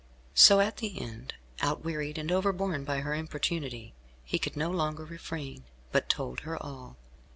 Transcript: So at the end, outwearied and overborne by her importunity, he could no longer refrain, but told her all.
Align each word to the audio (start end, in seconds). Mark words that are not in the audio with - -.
So 0.33 0.59
at 0.61 0.77
the 0.77 0.99
end, 0.99 1.35
outwearied 1.61 2.17
and 2.17 2.31
overborne 2.31 2.83
by 2.85 3.01
her 3.01 3.13
importunity, 3.13 3.93
he 4.25 4.39
could 4.39 4.57
no 4.57 4.71
longer 4.71 5.05
refrain, 5.05 5.63
but 5.91 6.09
told 6.09 6.39
her 6.39 6.57
all. 6.57 6.97